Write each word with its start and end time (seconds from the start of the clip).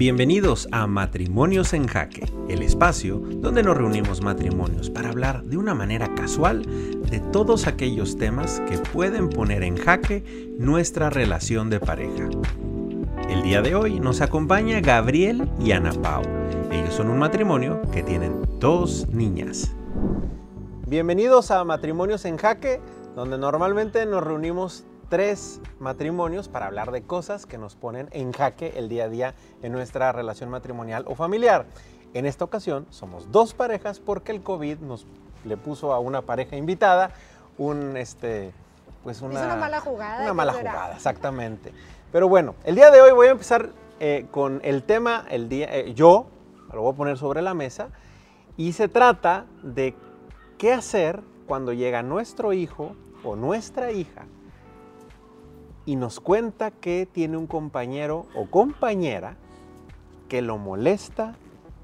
Bienvenidos 0.00 0.66
a 0.72 0.86
Matrimonios 0.86 1.74
en 1.74 1.86
Jaque, 1.86 2.24
el 2.48 2.62
espacio 2.62 3.18
donde 3.18 3.62
nos 3.62 3.76
reunimos 3.76 4.22
matrimonios 4.22 4.88
para 4.88 5.10
hablar 5.10 5.44
de 5.44 5.58
una 5.58 5.74
manera 5.74 6.14
casual 6.14 6.62
de 7.10 7.20
todos 7.20 7.66
aquellos 7.66 8.16
temas 8.16 8.60
que 8.60 8.78
pueden 8.78 9.28
poner 9.28 9.62
en 9.62 9.76
jaque 9.76 10.54
nuestra 10.58 11.10
relación 11.10 11.68
de 11.68 11.80
pareja. 11.80 12.30
El 13.28 13.42
día 13.42 13.60
de 13.60 13.74
hoy 13.74 14.00
nos 14.00 14.22
acompaña 14.22 14.80
Gabriel 14.80 15.50
y 15.60 15.72
Ana 15.72 15.92
Pau. 15.92 16.22
Ellos 16.72 16.94
son 16.94 17.10
un 17.10 17.18
matrimonio 17.18 17.82
que 17.92 18.02
tienen 18.02 18.40
dos 18.58 19.06
niñas. 19.08 19.70
Bienvenidos 20.86 21.50
a 21.50 21.62
Matrimonios 21.64 22.24
en 22.24 22.38
Jaque, 22.38 22.80
donde 23.14 23.36
normalmente 23.36 24.06
nos 24.06 24.24
reunimos 24.24 24.86
tres 25.10 25.60
matrimonios 25.80 26.48
para 26.48 26.66
hablar 26.66 26.92
de 26.92 27.02
cosas 27.02 27.44
que 27.44 27.58
nos 27.58 27.74
ponen 27.74 28.08
en 28.12 28.32
jaque 28.32 28.74
el 28.76 28.88
día 28.88 29.04
a 29.04 29.08
día 29.08 29.34
en 29.60 29.72
nuestra 29.72 30.12
relación 30.12 30.48
matrimonial 30.48 31.04
o 31.06 31.16
familiar. 31.16 31.66
En 32.14 32.26
esta 32.26 32.44
ocasión 32.44 32.86
somos 32.90 33.30
dos 33.30 33.52
parejas 33.52 33.98
porque 33.98 34.32
el 34.32 34.42
COVID 34.42 34.78
nos 34.78 35.06
le 35.44 35.56
puso 35.56 35.92
a 35.92 35.98
una 35.98 36.22
pareja 36.22 36.56
invitada 36.56 37.10
un 37.58 37.96
este 37.96 38.52
pues 39.02 39.20
una, 39.20 39.44
una 39.44 39.56
mala 39.56 39.80
jugada. 39.80 40.22
Una 40.22 40.34
mala 40.34 40.52
jugada, 40.52 40.94
exactamente. 40.94 41.72
Pero 42.12 42.28
bueno, 42.28 42.54
el 42.64 42.76
día 42.76 42.90
de 42.90 43.00
hoy 43.00 43.12
voy 43.12 43.28
a 43.28 43.30
empezar 43.32 43.70
eh, 43.98 44.26
con 44.30 44.60
el 44.62 44.84
tema, 44.84 45.26
el 45.28 45.48
día, 45.48 45.74
eh, 45.74 45.92
yo 45.92 46.26
lo 46.72 46.82
voy 46.82 46.92
a 46.92 46.96
poner 46.96 47.18
sobre 47.18 47.42
la 47.42 47.54
mesa 47.54 47.88
y 48.56 48.74
se 48.74 48.88
trata 48.88 49.46
de 49.62 49.96
qué 50.56 50.72
hacer 50.72 51.20
cuando 51.48 51.72
llega 51.72 52.02
nuestro 52.02 52.52
hijo 52.52 52.94
o 53.24 53.34
nuestra 53.34 53.90
hija 53.90 54.26
y 55.86 55.96
nos 55.96 56.20
cuenta 56.20 56.70
que 56.70 57.06
tiene 57.10 57.36
un 57.36 57.46
compañero 57.46 58.26
o 58.34 58.46
compañera 58.46 59.36
que 60.28 60.42
lo 60.42 60.58
molesta, 60.58 61.34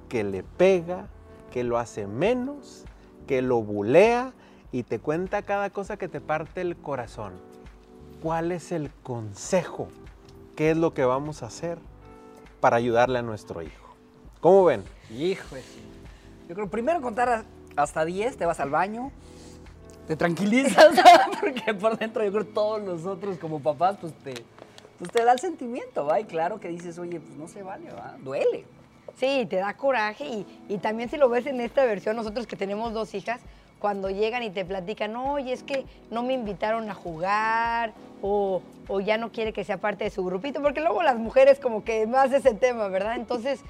que 0.08 0.24
le 0.24 0.42
pega, 0.42 1.08
que 1.50 1.64
lo 1.64 1.78
hace 1.78 2.06
menos, 2.06 2.84
que 3.26 3.42
lo 3.42 3.62
bulea 3.62 4.32
y 4.72 4.82
te 4.82 4.98
cuenta 4.98 5.42
cada 5.42 5.70
cosa 5.70 5.96
que 5.96 6.08
te 6.08 6.20
parte 6.20 6.60
el 6.60 6.76
corazón. 6.76 7.32
¿Cuál 8.22 8.52
es 8.52 8.72
el 8.72 8.90
consejo? 9.02 9.88
¿Qué 10.54 10.70
es 10.70 10.76
lo 10.76 10.94
que 10.94 11.04
vamos 11.04 11.42
a 11.42 11.46
hacer 11.46 11.78
para 12.60 12.76
ayudarle 12.76 13.18
a 13.18 13.22
nuestro 13.22 13.62
hijo? 13.62 13.94
¿Cómo 14.40 14.64
ven? 14.64 14.84
Hijo, 15.10 15.56
yo 16.48 16.54
creo 16.54 16.68
primero 16.68 17.00
contar 17.00 17.44
hasta 17.74 18.04
10, 18.04 18.36
te 18.36 18.46
vas 18.46 18.60
al 18.60 18.70
baño, 18.70 19.10
te 20.06 20.16
tranquilizas, 20.16 20.94
porque 21.40 21.74
por 21.74 21.98
dentro 21.98 22.24
yo 22.24 22.32
creo 22.32 22.44
todos 22.46 22.82
nosotros 22.82 23.38
como 23.38 23.60
papás, 23.60 23.96
pues 24.00 24.12
te, 24.14 24.34
pues 24.98 25.10
te 25.10 25.24
da 25.24 25.32
el 25.32 25.40
sentimiento, 25.40 26.06
¿va? 26.06 26.20
Y 26.20 26.24
claro 26.24 26.60
que 26.60 26.68
dices, 26.68 26.98
oye, 26.98 27.20
pues 27.20 27.36
no 27.36 27.48
se 27.48 27.62
vale, 27.62 27.90
¿va? 27.90 28.16
Duele. 28.22 28.64
Sí, 29.16 29.46
te 29.48 29.56
da 29.56 29.74
coraje 29.76 30.26
y, 30.26 30.46
y 30.68 30.78
también 30.78 31.08
si 31.08 31.16
lo 31.16 31.28
ves 31.28 31.46
en 31.46 31.60
esta 31.60 31.84
versión, 31.84 32.16
nosotros 32.16 32.46
que 32.46 32.56
tenemos 32.56 32.92
dos 32.92 33.14
hijas, 33.14 33.40
cuando 33.78 34.10
llegan 34.10 34.42
y 34.42 34.50
te 34.50 34.64
platican, 34.64 35.14
oye, 35.16 35.52
es 35.52 35.62
que 35.62 35.84
no 36.10 36.22
me 36.22 36.32
invitaron 36.32 36.88
a 36.90 36.94
jugar 36.94 37.92
o, 38.22 38.62
o, 38.88 39.00
ya 39.00 39.18
no 39.18 39.30
quiere 39.30 39.52
que 39.52 39.64
sea 39.64 39.76
parte 39.78 40.04
de 40.04 40.10
su 40.10 40.24
grupito, 40.24 40.62
porque 40.62 40.80
luego 40.80 41.02
las 41.02 41.16
mujeres 41.18 41.60
como 41.60 41.84
que 41.84 42.06
más 42.06 42.32
ese 42.32 42.54
tema, 42.54 42.88
¿verdad? 42.88 43.16
Entonces, 43.16 43.60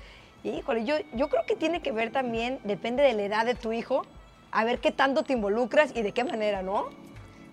híjole, 0.45 0.85
yo, 0.85 0.95
yo 1.15 1.29
creo 1.29 1.45
que 1.47 1.57
tiene 1.57 1.81
que 1.81 1.93
ver 1.93 2.13
también, 2.13 2.61
depende 2.65 3.03
de 3.03 3.15
la 3.15 3.23
edad 3.23 3.47
de 3.47 3.55
tu 3.55 3.73
hijo, 3.73 4.03
a 4.57 4.65
ver 4.65 4.81
qué 4.81 4.91
tanto 4.91 5.23
te 5.23 5.35
involucras 5.35 5.95
y 5.95 6.01
de 6.01 6.13
qué 6.13 6.25
manera, 6.25 6.63
¿no? 6.63 6.87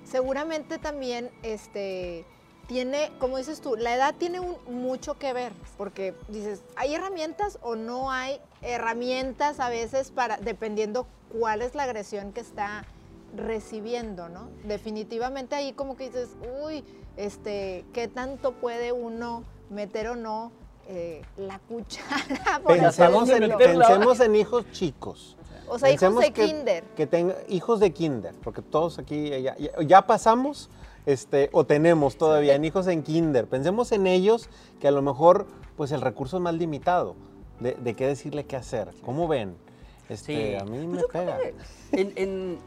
Seguramente 0.06 0.78
también, 0.78 1.30
este, 1.44 2.26
tiene, 2.66 3.12
como 3.20 3.38
dices 3.38 3.60
tú, 3.60 3.76
la 3.76 3.94
edad 3.94 4.16
tiene 4.18 4.40
mucho 4.70 5.16
que 5.16 5.34
ver, 5.34 5.52
porque 5.78 6.16
dices, 6.30 6.64
¿hay 6.78 6.96
herramientas 6.96 7.60
o 7.62 7.76
no 7.76 8.10
hay 8.10 8.40
herramientas 8.62 9.60
a 9.60 9.68
veces 9.68 10.12
para, 10.12 10.38
dependiendo 10.38 11.06
cuál 11.38 11.62
es 11.62 11.76
la 11.76 11.84
agresión 11.84 12.32
que 12.32 12.40
está 12.40 12.86
recibiendo, 13.36 14.30
¿no? 14.30 14.48
Definitivamente 14.64 15.56
ahí 15.56 15.74
como 15.74 15.98
que 15.98 16.06
dices, 16.06 16.30
uy, 16.64 16.86
este, 17.18 17.84
¿qué 17.92 18.08
tanto 18.08 18.54
puede 18.54 18.94
uno 18.94 19.44
meter 19.70 20.08
o 20.08 20.16
no 20.16 20.54
eh, 20.88 21.22
la 21.36 21.60
cuchara? 21.60 22.62
Pensemos, 22.66 23.30
en, 23.30 23.58
pensemos 23.58 24.20
en 24.22 24.36
hijos 24.38 24.72
chicos. 24.72 25.36
O 25.68 25.80
sea, 25.80 25.92
hijos 25.92 26.20
de 26.20 26.32
kinder. 26.32 26.84
Que 26.96 27.08
tenga 27.08 27.36
hijos 27.48 27.80
de 27.80 27.92
kinder, 27.92 28.34
porque 28.44 28.62
todos 28.62 29.00
aquí 29.00 29.32
ya, 29.88 30.08
pasamos 30.08 30.70
este, 31.06 31.50
o 31.52 31.66
tenemos 31.66 32.18
todavía 32.18 32.56
en 32.56 32.66
hijos 32.66 32.88
en 32.88 33.04
kinder. 33.04 33.48
Pensemos 33.48 33.92
en 33.92 34.08
ellos 34.08 34.50
que 34.80 34.88
a 34.88 34.92
lo 34.92 35.02
mejor 35.02 35.48
pues 35.76 35.92
el 35.92 36.02
recurso 36.02 36.38
es 36.38 36.44
más 36.44 36.54
limitado 36.54 37.16
de, 37.60 37.94
qué 37.96 38.08
decirle 38.08 38.46
qué 38.46 38.56
hacer. 38.56 38.90
¿Cómo 39.04 39.28
ven? 39.28 39.56
Este, 40.10 40.58
A 40.58 40.66
mí 40.66 40.86
pues 40.86 40.88
me 40.88 41.04
pega. 41.12 41.40
En, 41.92 42.58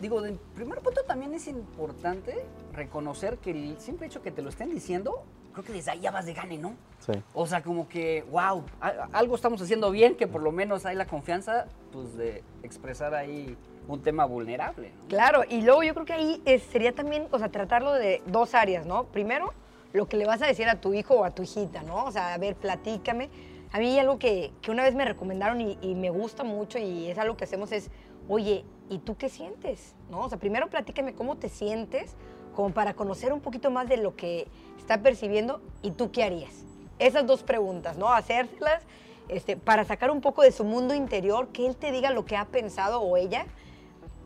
digo, 0.00 0.24
en 0.24 0.38
primer 0.54 0.80
punto 0.80 1.02
también 1.06 1.32
es 1.34 1.46
importante 1.48 2.44
reconocer 2.72 3.38
que 3.38 3.50
el 3.50 3.78
simple 3.78 4.06
hecho 4.06 4.22
que 4.22 4.30
te 4.30 4.42
lo 4.42 4.48
estén 4.48 4.70
diciendo 4.70 5.22
creo 5.52 5.64
que 5.64 5.72
desde 5.72 5.92
ahí 5.92 6.00
ya 6.00 6.10
vas 6.10 6.26
de 6.26 6.34
gane, 6.34 6.58
¿no? 6.58 6.74
Sí. 7.00 7.12
O 7.34 7.46
sea, 7.46 7.62
como 7.62 7.88
que, 7.88 8.24
wow, 8.30 8.64
algo 9.12 9.34
estamos 9.34 9.60
haciendo 9.60 9.90
bien, 9.90 10.16
que 10.16 10.26
por 10.26 10.42
lo 10.42 10.52
menos 10.52 10.86
hay 10.86 10.96
la 10.96 11.06
confianza, 11.06 11.66
pues, 11.92 12.16
de 12.16 12.42
expresar 12.62 13.14
ahí 13.14 13.56
un 13.88 14.02
tema 14.02 14.24
vulnerable. 14.24 14.92
¿no? 15.00 15.08
Claro, 15.08 15.42
y 15.48 15.62
luego 15.62 15.82
yo 15.82 15.94
creo 15.94 16.06
que 16.06 16.12
ahí 16.12 16.42
sería 16.70 16.92
también, 16.92 17.26
o 17.30 17.38
sea, 17.38 17.50
tratarlo 17.50 17.92
de 17.92 18.22
dos 18.26 18.54
áreas, 18.54 18.86
¿no? 18.86 19.04
Primero, 19.04 19.52
lo 19.92 20.06
que 20.08 20.16
le 20.16 20.26
vas 20.26 20.40
a 20.42 20.46
decir 20.46 20.68
a 20.68 20.80
tu 20.80 20.94
hijo 20.94 21.14
o 21.14 21.24
a 21.24 21.30
tu 21.30 21.42
hijita, 21.42 21.82
¿no? 21.82 22.04
O 22.04 22.12
sea, 22.12 22.34
a 22.34 22.38
ver, 22.38 22.54
platícame. 22.56 23.28
A 23.72 23.78
mí 23.78 23.98
algo 23.98 24.18
que, 24.18 24.52
que 24.60 24.70
una 24.70 24.82
vez 24.82 24.94
me 24.94 25.04
recomendaron 25.04 25.60
y, 25.60 25.78
y, 25.80 25.94
me 25.94 26.10
gusta 26.10 26.44
mucho 26.44 26.78
y 26.78 27.08
es 27.08 27.18
algo 27.18 27.36
que 27.36 27.44
hacemos 27.44 27.72
es, 27.72 27.90
oye, 28.28 28.64
¿y 28.90 28.98
tú 28.98 29.16
qué 29.16 29.28
sientes? 29.28 29.94
¿No? 30.10 30.20
O 30.20 30.28
sea, 30.28 30.38
primero 30.38 30.68
platícame 30.68 31.14
cómo 31.14 31.36
te 31.36 31.48
sientes, 31.48 32.14
como 32.54 32.70
para 32.70 32.94
conocer 32.94 33.32
un 33.32 33.40
poquito 33.40 33.70
más 33.70 33.88
de 33.88 33.96
lo 33.96 34.16
que 34.16 34.46
está 34.78 35.00
percibiendo 35.00 35.60
y 35.82 35.92
tú 35.92 36.10
qué 36.10 36.24
harías. 36.24 36.52
Esas 36.98 37.26
dos 37.26 37.42
preguntas, 37.42 37.96
¿no? 37.96 38.12
Hacérselas 38.12 38.82
este, 39.28 39.56
para 39.56 39.84
sacar 39.84 40.10
un 40.10 40.20
poco 40.20 40.42
de 40.42 40.52
su 40.52 40.64
mundo 40.64 40.94
interior, 40.94 41.48
que 41.48 41.66
él 41.66 41.76
te 41.76 41.90
diga 41.90 42.10
lo 42.10 42.24
que 42.24 42.36
ha 42.36 42.44
pensado 42.46 43.00
o 43.00 43.16
ella. 43.16 43.46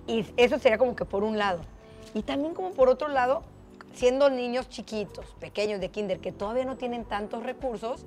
Y 0.07 0.27
eso 0.37 0.59
sería 0.59 0.79
como 0.79 0.97
que 0.97 1.05
por 1.05 1.25
un 1.25 1.39
lado. 1.39 1.61
Y 2.15 2.23
también 2.23 2.55
como 2.55 2.73
por 2.73 2.89
otro 2.89 3.09
lado, 3.09 3.43
siendo 3.95 4.31
niños 4.31 4.69
chiquitos, 4.69 5.27
pequeños 5.41 5.81
de 5.81 5.91
kinder, 5.91 6.21
que 6.21 6.33
todavía 6.33 6.65
no 6.65 6.77
tienen 6.77 7.05
tantos 7.05 7.43
recursos, 7.43 8.05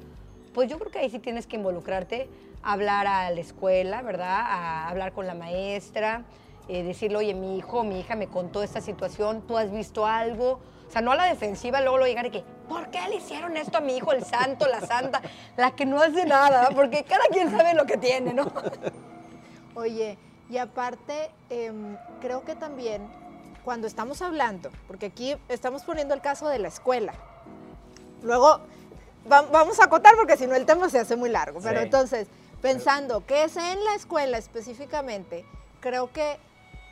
pues 0.53 0.69
yo 0.69 0.79
creo 0.79 0.91
que 0.91 0.99
ahí 0.99 1.09
sí 1.09 1.19
tienes 1.19 1.47
que 1.47 1.57
involucrarte, 1.57 2.27
hablar 2.63 3.07
a 3.07 3.29
la 3.31 3.39
escuela, 3.39 4.01
¿verdad? 4.01 4.39
A 4.39 4.89
hablar 4.89 5.13
con 5.13 5.27
la 5.27 5.35
maestra, 5.35 6.23
eh, 6.69 6.83
decirle, 6.83 7.17
oye, 7.17 7.33
mi 7.33 7.57
hijo, 7.57 7.83
mi 7.83 7.99
hija 7.99 8.15
me 8.15 8.27
contó 8.27 8.61
esta 8.61 8.79
situación, 8.79 9.41
tú 9.41 9.57
has 9.57 9.71
visto 9.71 10.05
algo. 10.05 10.59
O 10.87 10.91
sea, 10.91 11.01
no 11.01 11.11
a 11.11 11.15
la 11.15 11.25
defensiva, 11.25 11.81
luego 11.81 11.97
lo 11.97 12.05
llegar 12.05 12.27
y 12.27 12.31
que, 12.31 12.43
¿por 12.67 12.89
qué 12.91 12.99
le 13.09 13.15
hicieron 13.15 13.57
esto 13.57 13.79
a 13.79 13.81
mi 13.81 13.97
hijo, 13.97 14.11
el 14.11 14.23
santo, 14.23 14.67
la 14.67 14.81
santa, 14.81 15.21
la 15.57 15.71
que 15.71 15.85
no 15.85 15.99
hace 15.99 16.25
nada? 16.25 16.69
Porque 16.75 17.03
cada 17.03 17.25
quien 17.31 17.49
sabe 17.49 17.73
lo 17.73 17.85
que 17.85 17.97
tiene, 17.97 18.33
¿no? 18.33 18.51
Oye, 19.75 20.17
y 20.47 20.57
aparte, 20.57 21.31
em, 21.49 21.97
creo 22.21 22.43
que 22.43 22.55
también 22.55 23.07
cuando 23.63 23.87
estamos 23.87 24.21
hablando, 24.21 24.71
porque 24.87 25.07
aquí 25.07 25.35
estamos 25.47 25.83
poniendo 25.83 26.13
el 26.13 26.21
caso 26.21 26.47
de 26.49 26.59
la 26.59 26.67
escuela, 26.67 27.13
luego 28.21 28.61
vamos 29.25 29.79
a 29.79 29.85
acotar 29.85 30.15
porque 30.15 30.37
si 30.37 30.47
no 30.47 30.55
el 30.55 30.65
tema 30.65 30.89
se 30.89 30.99
hace 30.99 31.15
muy 31.15 31.29
largo, 31.29 31.59
pero 31.61 31.79
entonces, 31.81 32.27
pensando 32.61 33.25
que 33.25 33.43
es 33.43 33.57
en 33.57 33.83
la 33.85 33.95
escuela 33.95 34.37
específicamente, 34.37 35.45
creo 35.81 36.11
que 36.11 36.37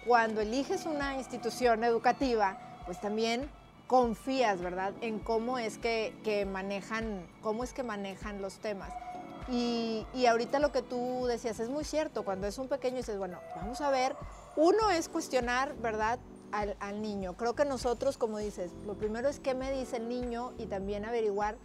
cuando 0.07 0.39
eliges 0.39 0.85
una 0.85 1.17
institución 1.17 1.83
educativa, 1.83 2.57
pues 2.85 2.99
también 3.01 3.49
confías, 3.87 4.61
¿verdad?, 4.61 4.93
en 5.01 5.19
cómo 5.19 5.59
es 5.59 5.77
que, 5.77 6.47
manejan, 6.49 7.27
cómo 7.41 7.65
es 7.65 7.73
que 7.73 7.83
manejan 7.83 8.41
los 8.41 8.59
temas. 8.59 8.91
Y, 9.51 10.05
ahorita 10.25 10.59
lo 10.59 10.71
que 10.71 10.81
tú 10.81 11.25
decías 11.27 11.59
es 11.59 11.69
muy 11.69 11.83
cierto, 11.83 12.23
cuando 12.23 12.47
es 12.47 12.57
un 12.57 12.69
pequeño 12.69 12.97
dices, 12.97 13.17
bueno, 13.17 13.39
vamos 13.57 13.81
a 13.81 13.89
ver, 13.89 14.15
uno 14.55 14.91
es 14.91 15.09
cuestionar, 15.09 15.75
¿verdad?, 15.75 16.19
al, 16.53 16.77
al 16.79 17.01
niño. 17.01 17.35
Creo 17.35 17.55
que 17.55 17.65
nosotros, 17.65 18.17
como 18.17 18.37
dices, 18.37 18.71
lo 18.85 18.93
primero 18.93 19.27
es 19.27 19.41
qué 19.41 19.53
me 19.53 19.73
dice 19.73 19.97
el 19.97 20.07
niño 20.07 20.53
y 20.57 20.67
también 20.67 21.03
averiguar 21.03 21.57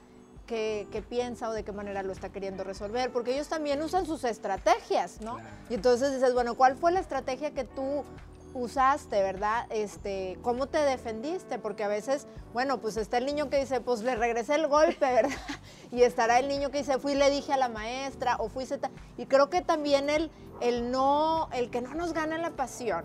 qué, 0.47 1.05
piensa 1.09 1.49
o 1.49 1.53
de 1.53 1.65
qué 1.65 1.73
manera 1.73 2.03
lo 2.03 2.13
está 2.13 2.31
queriendo 2.31 2.65
resolver, 2.65 3.13
porque 3.13 3.35
ellos 3.35 3.49
también 3.49 3.83
usan 3.83 4.07
sus 4.07 4.25
estrategias, 4.25 5.21
¿no? 5.21 5.39
Y 5.71 5.75
entonces 5.75 6.13
dices, 6.13 6.35
bueno, 6.35 6.55
¿cuál 6.55 6.77
fue 6.77 6.93
la 6.93 7.01
estrategia 7.01 7.53
que 7.53 7.65
tú 7.65 8.05
usaste, 8.55 9.23
verdad? 9.23 9.67
Este, 9.71 10.39
¿Cómo 10.43 10.67
te 10.67 10.79
defendiste? 10.79 11.59
Porque 11.59 11.85
a 11.85 11.89
veces, 11.89 12.27
bueno, 12.53 12.79
pues 12.79 12.97
está 12.97 13.19
el 13.19 13.27
niño 13.27 13.51
que 13.51 13.59
dice, 13.59 13.81
pues 13.81 14.03
le 14.03 14.15
regresé 14.15 14.55
el 14.55 14.67
golpe, 14.69 14.99
¿verdad? 15.13 15.37
Y 15.91 16.03
estará 16.03 16.39
el 16.39 16.49
niño 16.49 16.71
que 16.71 16.79
dice, 16.79 16.99
fui 16.99 17.13
y 17.13 17.17
le 17.17 17.31
dije 17.31 17.53
a 17.53 17.57
la 17.57 17.69
maestra, 17.69 18.37
o 18.39 18.49
fui... 18.49 18.67
Y 19.17 19.27
creo 19.27 19.51
que 19.51 19.61
también 19.61 20.09
el, 20.11 20.31
el 20.61 20.91
no, 20.91 21.49
el 21.53 21.71
que 21.71 21.83
no 21.83 21.95
nos 21.95 22.13
gana 22.13 22.39
la 22.39 22.51
pasión, 22.51 23.05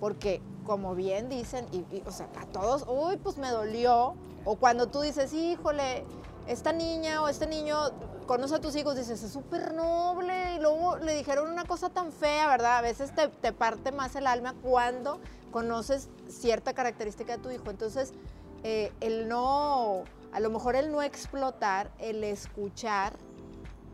porque 0.00 0.40
como 0.64 0.94
bien 0.94 1.28
dicen, 1.28 1.66
y, 1.72 2.02
o 2.06 2.12
sea, 2.12 2.28
a 2.38 2.46
todos, 2.46 2.84
uy, 2.86 3.16
pues 3.16 3.38
me 3.38 3.50
dolió, 3.50 4.14
o 4.44 4.56
cuando 4.56 4.88
tú 4.88 5.00
dices, 5.00 5.32
híjole, 5.32 6.04
esta 6.48 6.72
niña 6.72 7.22
o 7.22 7.28
este 7.28 7.46
niño 7.46 7.76
conoce 8.26 8.56
a 8.56 8.60
tus 8.60 8.74
hijos, 8.74 8.96
dices, 8.96 9.22
es 9.22 9.32
súper 9.32 9.74
noble, 9.74 10.56
y 10.56 10.60
luego 10.60 10.96
le 10.96 11.14
dijeron 11.14 11.50
una 11.50 11.64
cosa 11.64 11.90
tan 11.90 12.10
fea, 12.10 12.48
¿verdad? 12.48 12.78
A 12.78 12.80
veces 12.80 13.14
te, 13.14 13.28
te, 13.28 13.52
parte 13.52 13.92
más 13.92 14.16
el 14.16 14.26
alma 14.26 14.54
cuando 14.62 15.20
conoces 15.50 16.08
cierta 16.28 16.74
característica 16.74 17.36
de 17.36 17.42
tu 17.42 17.50
hijo. 17.50 17.70
Entonces, 17.70 18.12
eh, 18.64 18.92
el 19.00 19.28
no, 19.28 20.04
a 20.32 20.40
lo 20.40 20.50
mejor 20.50 20.74
el 20.74 20.90
no 20.90 21.02
explotar, 21.02 21.90
el 21.98 22.24
escuchar, 22.24 23.12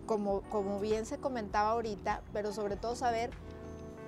como, 0.06 0.42
como 0.42 0.80
bien 0.80 1.06
se 1.06 1.18
comentaba 1.18 1.70
ahorita, 1.70 2.22
pero 2.32 2.52
sobre 2.52 2.76
todo 2.76 2.94
saber 2.94 3.30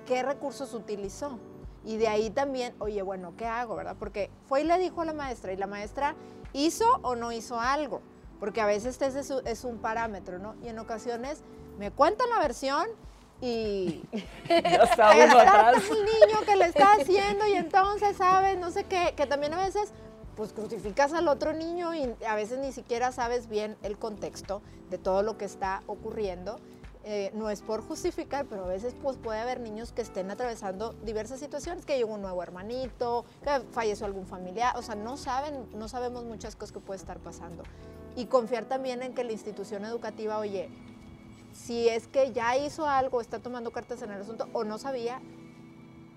qué 0.05 0.23
recursos 0.23 0.73
utilizó. 0.73 1.37
Y 1.83 1.97
de 1.97 2.07
ahí 2.07 2.29
también, 2.29 2.73
oye, 2.79 3.01
bueno, 3.01 3.33
¿qué 3.37 3.45
hago, 3.45 3.75
verdad? 3.75 3.95
Porque 3.97 4.29
fue 4.47 4.61
y 4.61 4.63
le 4.63 4.77
dijo 4.77 5.01
a 5.01 5.05
la 5.05 5.13
maestra, 5.13 5.53
y 5.53 5.57
la 5.57 5.67
maestra 5.67 6.15
hizo 6.53 6.85
o 7.01 7.15
no 7.15 7.31
hizo 7.31 7.59
algo, 7.59 8.01
porque 8.39 8.61
a 8.61 8.65
veces 8.65 9.01
ese 9.01 9.41
es, 9.45 9.63
un 9.63 9.77
parámetro, 9.77 10.39
¿no? 10.39 10.55
Y 10.63 10.67
en 10.67 10.79
ocasiones 10.79 11.41
me 11.77 11.91
cuentan 11.91 12.29
la 12.29 12.39
versión 12.39 12.87
y 13.41 14.03
ya 14.49 14.83
está 14.83 15.11
uno 15.25 15.39
atrás. 15.39 15.83
el 15.89 16.05
niño 16.05 16.41
que 16.45 16.55
le 16.55 16.65
está 16.65 16.93
haciendo 16.93 17.47
y 17.47 17.53
entonces, 17.53 18.17
¿sabes? 18.17 18.57
No 18.57 18.71
sé 18.71 18.83
qué, 18.83 19.13
que 19.15 19.25
también 19.25 19.53
a 19.53 19.63
veces 19.63 19.91
pues 20.35 20.53
crucificas 20.53 21.13
al 21.13 21.27
otro 21.27 21.51
niño 21.53 21.95
y 21.95 22.13
a 22.27 22.35
veces 22.35 22.59
ni 22.59 22.71
siquiera 22.71 23.11
sabes 23.11 23.49
bien 23.49 23.75
el 23.81 23.97
contexto 23.97 24.61
de 24.91 24.99
todo 24.99 25.23
lo 25.23 25.37
que 25.37 25.45
está 25.45 25.81
ocurriendo. 25.87 26.59
Eh, 27.09 27.31
no 27.33 27.49
es 27.49 27.61
por 27.61 27.81
justificar, 27.81 28.47
pero 28.47 28.65
a 28.65 28.67
veces 28.67 28.93
pues, 29.01 29.15
puede 29.15 29.39
haber 29.39 29.61
niños 29.61 29.93
que 29.93 30.01
estén 30.01 30.29
atravesando 30.29 30.91
diversas 31.03 31.39
situaciones, 31.39 31.85
que 31.85 31.97
llegó 31.97 32.13
un 32.13 32.21
nuevo 32.21 32.43
hermanito, 32.43 33.23
que 33.41 33.61
falleció 33.71 34.05
algún 34.05 34.27
familiar, 34.27 34.75
o 34.75 34.81
sea, 34.81 34.95
no 34.95 35.15
saben, 35.15 35.69
no 35.73 35.87
sabemos 35.87 36.25
muchas 36.25 36.57
cosas 36.57 36.73
que 36.73 36.81
puede 36.81 36.99
estar 36.99 37.17
pasando. 37.19 37.63
Y 38.17 38.25
confiar 38.25 38.65
también 38.65 39.01
en 39.01 39.13
que 39.13 39.23
la 39.23 39.31
institución 39.31 39.85
educativa, 39.85 40.37
oye, 40.39 40.67
si 41.53 41.87
es 41.87 42.07
que 42.07 42.33
ya 42.33 42.57
hizo 42.57 42.85
algo, 42.85 43.21
está 43.21 43.39
tomando 43.39 43.71
cartas 43.71 44.01
en 44.01 44.11
el 44.11 44.21
asunto 44.21 44.49
o 44.51 44.65
no 44.65 44.77
sabía, 44.77 45.21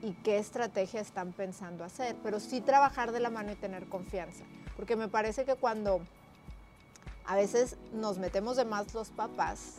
y 0.03 0.13
qué 0.25 0.39
estrategia 0.39 1.01
están 1.01 1.33
pensando 1.33 1.85
hacer, 1.85 2.17
pero 2.23 2.41
sí 2.41 2.61
trabajar 2.61 3.13
de 3.13 3.21
la 3.21 3.31
mano 3.31 3.53
y 3.53 3.55
tener 3.55 3.87
confianza, 3.87 4.45
porque 4.77 4.97
me 4.97 5.09
parece 5.09 5.45
que 5.45 5.55
cuando 5.55 6.01
a 7.27 7.37
veces 7.37 7.77
nos 7.93 8.19
metemos 8.19 8.57
de 8.57 8.65
más 8.65 8.95
los 8.95 9.11
papás, 9.11 9.77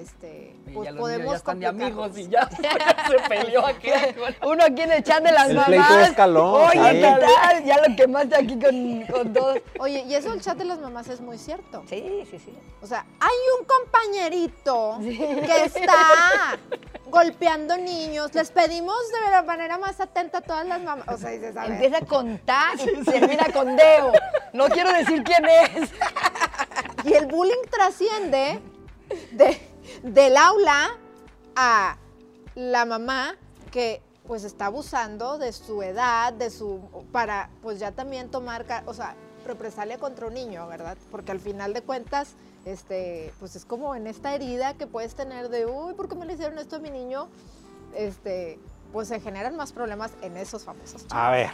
este, 0.00 0.54
pues 0.72 0.92
podemos 0.94 1.32
ya 1.32 1.36
están 1.36 1.60
de 1.60 1.66
amigos 1.66 2.16
y 2.16 2.28
ya 2.30 2.48
se 2.48 3.28
peleó 3.28 3.66
aquí. 3.66 3.90
Uno 4.42 4.64
aquí 4.64 4.82
en 4.82 4.92
el 4.92 5.02
chat 5.02 5.22
de 5.22 5.32
las 5.32 5.50
el 5.50 5.56
mamás. 5.56 6.08
Escaló, 6.08 6.52
Oye, 6.52 6.92
¿qué 6.92 7.16
tal? 7.20 7.64
Ya 7.64 7.86
lo 7.86 7.96
quemaste 7.96 8.36
aquí 8.36 8.58
con, 8.58 9.06
con 9.06 9.32
todos. 9.32 9.58
Oye, 9.78 10.04
y 10.08 10.14
eso 10.14 10.32
el 10.32 10.40
chat 10.40 10.56
de 10.56 10.64
las 10.64 10.78
mamás 10.78 11.08
es 11.08 11.20
muy 11.20 11.38
cierto. 11.38 11.82
Sí, 11.88 12.24
sí, 12.30 12.38
sí. 12.38 12.52
O 12.80 12.86
sea, 12.86 13.04
hay 13.20 13.36
un 13.58 13.66
compañerito 13.66 14.98
que 15.00 15.64
está 15.64 16.58
golpeando 17.06 17.76
niños. 17.76 18.34
Les 18.34 18.50
pedimos 18.50 18.96
de 19.12 19.30
la 19.30 19.42
manera 19.42 19.78
más 19.78 20.00
atenta 20.00 20.38
a 20.38 20.40
todas 20.40 20.66
las 20.66 20.80
mamás. 20.82 21.08
O 21.08 21.16
sea, 21.18 21.30
dices, 21.30 21.56
a 21.56 21.62
ver. 21.62 21.72
Empieza 21.72 22.00
con 22.06 22.38
ta 22.38 22.70
y 22.74 23.04
termina 23.04 23.44
con 23.52 23.76
deo. 23.76 24.12
No 24.52 24.68
quiero 24.68 24.92
decir 24.92 25.22
quién 25.24 25.44
es. 25.44 25.90
Y 27.04 27.14
el 27.14 27.26
bullying 27.26 27.62
trasciende 27.70 28.60
de 29.32 29.69
del 30.02 30.36
aula 30.36 30.90
a 31.56 31.96
la 32.54 32.84
mamá 32.84 33.34
que 33.70 34.02
pues 34.26 34.44
está 34.44 34.66
abusando 34.66 35.38
de 35.38 35.52
su 35.52 35.82
edad, 35.82 36.32
de 36.32 36.50
su, 36.50 36.80
para 37.10 37.50
pues 37.62 37.78
ya 37.80 37.92
también 37.92 38.30
tomar, 38.30 38.64
o 38.86 38.94
sea, 38.94 39.16
represalia 39.46 39.98
contra 39.98 40.26
un 40.26 40.34
niño, 40.34 40.66
¿verdad? 40.68 40.96
Porque 41.10 41.32
al 41.32 41.40
final 41.40 41.72
de 41.72 41.82
cuentas, 41.82 42.34
este, 42.64 43.32
pues 43.40 43.56
es 43.56 43.64
como 43.64 43.94
en 43.94 44.06
esta 44.06 44.34
herida 44.34 44.74
que 44.74 44.86
puedes 44.86 45.14
tener 45.14 45.48
de, 45.48 45.66
uy, 45.66 45.94
¿por 45.94 46.08
qué 46.08 46.14
me 46.14 46.26
le 46.26 46.34
hicieron 46.34 46.58
esto 46.58 46.76
a 46.76 46.78
mi 46.78 46.90
niño? 46.90 47.28
Este, 47.94 48.60
pues 48.92 49.08
se 49.08 49.20
generan 49.20 49.56
más 49.56 49.72
problemas 49.72 50.12
en 50.22 50.36
esos 50.36 50.64
famosos. 50.64 51.06
A 51.10 51.30
ver, 51.30 51.50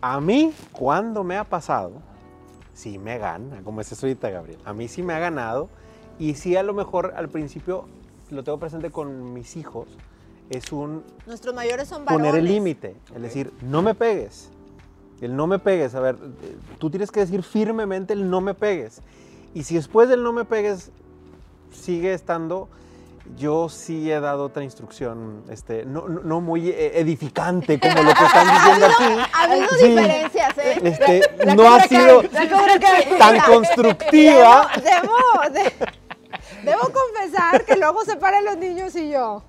a 0.00 0.20
mí, 0.20 0.52
cuando 0.72 1.24
me 1.24 1.38
ha 1.38 1.44
pasado, 1.44 1.92
sí 2.74 2.98
me 2.98 3.16
gana, 3.18 3.62
como 3.62 3.80
es 3.80 3.90
eso 3.90 4.06
ahorita, 4.06 4.28
Gabriel, 4.28 4.60
a 4.64 4.74
mí 4.74 4.88
sí 4.88 5.02
me 5.02 5.14
ha 5.14 5.18
ganado 5.18 5.70
y 6.18 6.34
sí, 6.34 6.56
a 6.56 6.62
lo 6.62 6.74
mejor 6.74 7.14
al 7.16 7.28
principio 7.28 7.86
lo 8.30 8.42
tengo 8.42 8.58
presente 8.58 8.90
con 8.90 9.32
mis 9.32 9.56
hijos, 9.56 9.88
es 10.50 10.72
un... 10.72 11.02
Nuestros 11.26 11.54
mayores 11.54 11.88
son 11.88 12.04
varones. 12.04 12.30
Poner 12.30 12.40
el 12.40 12.46
límite, 12.46 12.96
es 13.14 13.22
decir, 13.22 13.52
no 13.62 13.82
me 13.82 13.94
pegues. 13.94 14.50
El 15.20 15.36
no 15.36 15.46
me 15.46 15.58
pegues, 15.58 15.94
a 15.94 16.00
ver, 16.00 16.16
tú 16.78 16.90
tienes 16.90 17.10
que 17.10 17.20
decir 17.20 17.42
firmemente 17.42 18.12
el 18.12 18.28
no 18.28 18.40
me 18.40 18.52
pegues. 18.52 19.00
Y 19.54 19.62
si 19.62 19.76
después 19.76 20.08
del 20.08 20.22
no 20.22 20.32
me 20.32 20.44
pegues 20.44 20.90
sigue 21.70 22.12
estando, 22.12 22.68
yo 23.38 23.68
sí 23.68 24.10
he 24.10 24.20
dado 24.20 24.44
otra 24.44 24.64
instrucción, 24.64 25.44
este, 25.48 25.86
no, 25.86 26.08
no, 26.08 26.40
muy 26.40 26.68
e, 26.68 27.00
edificante 27.00 27.80
como 27.80 28.02
lo 28.02 28.12
que 28.12 28.24
están 28.24 28.54
diciendo 28.54 28.86
aquí. 28.86 29.30
Ha 29.32 29.42
habido 29.44 29.68
diferencias, 29.82 30.58
¿eh? 30.58 30.80
Este, 30.82 31.54
no 31.56 31.74
ha 31.74 31.80
sido 31.84 32.22
tan 33.18 33.40
constructiva. 33.40 34.68
Debo, 34.82 35.16
debo 35.52 36.03
confesar 36.64 37.64
que 37.64 37.76
luego 37.76 38.04
se 38.04 38.16
paran 38.16 38.44
los 38.44 38.56
niños 38.56 38.94
y 38.96 39.10
yo. 39.10 39.42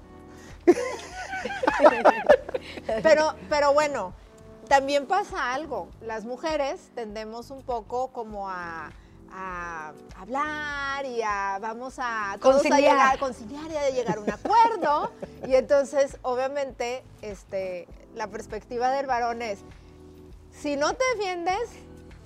Pero, 3.03 3.35
pero 3.49 3.73
bueno, 3.73 4.13
también 4.67 5.05
pasa 5.05 5.53
algo. 5.53 5.89
Las 6.01 6.25
mujeres 6.25 6.89
tendemos 6.95 7.51
un 7.51 7.61
poco 7.61 8.07
como 8.07 8.49
a 8.49 8.89
a 9.35 9.91
hablar 10.17 11.05
y 11.05 11.21
a 11.21 11.59
vamos 11.61 11.95
a 11.97 12.37
conciliar. 12.39 12.79
llegar, 12.79 13.19
conciliar 13.19 13.69
y 13.69 13.75
a 13.75 13.89
llegar 13.89 14.17
a 14.17 14.21
un 14.21 14.31
acuerdo. 14.31 15.11
y 15.47 15.55
entonces, 15.55 16.17
obviamente, 16.21 17.03
este, 17.21 17.87
la 18.15 18.27
perspectiva 18.27 18.91
del 18.91 19.07
varón 19.07 19.41
es, 19.41 19.59
si 20.51 20.77
no 20.77 20.93
te 20.93 21.03
defiendes, 21.15 21.69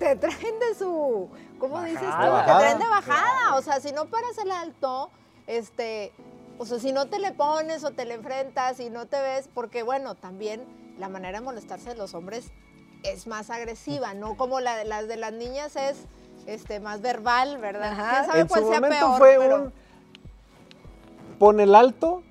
te 0.00 0.16
traen 0.16 0.58
de 0.58 0.74
su, 0.76 1.28
¿cómo 1.58 1.82
dices 1.82 2.00
tú? 2.00 2.06
Te 2.06 2.44
traen 2.44 2.78
de 2.78 2.88
bajada. 2.88 3.56
O 3.56 3.62
sea, 3.62 3.80
si 3.80 3.92
no 3.92 4.06
paras 4.06 4.38
el 4.38 4.50
alto, 4.50 5.10
este, 5.46 6.10
o 6.58 6.64
sea, 6.64 6.78
si 6.78 6.90
no 6.90 7.06
te 7.06 7.18
le 7.18 7.32
pones 7.32 7.84
o 7.84 7.90
te 7.90 8.06
le 8.06 8.14
enfrentas 8.14 8.80
y 8.80 8.88
no 8.88 9.06
te 9.06 9.20
ves, 9.20 9.48
porque 9.52 9.82
bueno, 9.82 10.14
también 10.14 10.64
la 10.98 11.10
manera 11.10 11.38
de 11.38 11.44
molestarse 11.44 11.90
de 11.90 11.96
los 11.96 12.14
hombres 12.14 12.50
es 13.02 13.26
más 13.26 13.50
agresiva, 13.50 14.14
no 14.14 14.36
como 14.36 14.60
la 14.60 14.76
de 14.76 14.86
las 14.86 15.06
de 15.06 15.16
las 15.16 15.32
niñas 15.32 15.76
es 15.76 16.06
este, 16.46 16.80
más 16.80 17.02
verbal, 17.02 17.58
¿verdad? 17.58 17.94
¿Quién 17.94 18.26
sabe 18.26 18.40
en 18.40 18.48
cuál 18.48 18.62
su 18.62 18.68
sea 18.68 18.80
momento 18.80 19.06
peor, 19.06 19.18
fue 19.18 19.54
un 19.54 19.72
pon 21.38 21.60
el 21.60 21.74
alto, 21.74 22.22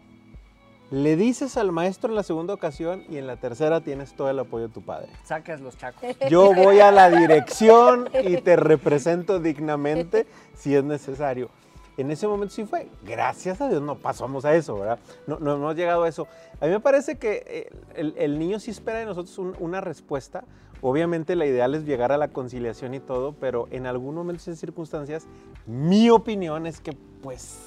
le 0.92 1.16
dices 1.16 1.58
al 1.58 1.72
maestro 1.72 2.10
en 2.10 2.16
la 2.16 2.24
segunda 2.24 2.54
ocasión 2.54 3.04
y 3.10 3.18
en 3.18 3.28
la 3.28 3.38
tercera 3.38 3.82
tienes 3.82 4.14
todo 4.14 4.30
el 4.30 4.40
apoyo 4.40 4.68
de 4.68 4.74
tu 4.74 4.82
padre. 4.82 5.10
Sacas 5.24 5.62
los 5.62 5.78
chacos. 5.78 6.02
Yo 6.30 6.54
voy 6.54 6.80
a 6.80 6.92
la 6.92 7.10
dirección 7.10 8.10
y 8.24 8.38
te 8.38 8.56
represento 8.56 9.40
dignamente 9.40 10.26
si 10.56 10.76
es 10.76 10.84
necesario. 10.84 11.50
En 11.98 12.12
ese 12.12 12.28
momento 12.28 12.56
sí 12.56 12.64
fue. 12.64 12.88
Gracias 13.04 13.60
a 13.60 13.68
Dios 13.68 13.82
no 13.82 13.96
pasamos 13.96 14.46
a 14.46 14.56
eso, 14.56 14.80
¿verdad? 14.80 15.00
No, 15.28 15.38
no, 15.40 15.56
hemos 15.56 15.76
llegado 15.76 16.04
a 16.04 16.10
eso. 16.10 16.28
A 16.62 16.66
mí 16.66 16.72
me 16.72 16.80
parece 16.80 17.18
que 17.18 17.44
eh, 17.46 18.14
el, 18.16 18.40
niño 18.40 18.60
sí 18.60 18.72
espera 18.72 19.00
de 19.00 19.06
nosotros 19.06 19.38
una 19.60 19.82
respuesta, 19.82 20.44
Obviamente 20.82 21.36
la 21.36 21.46
ideal 21.46 21.76
es 21.76 21.84
llegar 21.84 22.14
a 22.14 22.18
la 22.18 22.30
conciliación 22.30 22.94
y 22.94 23.02
todo, 23.02 23.34
pero 23.34 23.68
en 23.72 23.86
algún 23.86 24.16
momento 24.16 24.50
y 24.50 24.56
circunstancias, 24.56 25.28
mi 25.68 26.10
opinión 26.10 26.66
es 26.66 26.80
que 26.80 26.94
pues 27.22 27.60